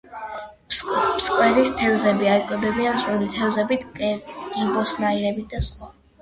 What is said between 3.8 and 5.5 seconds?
კიბოსნაირებით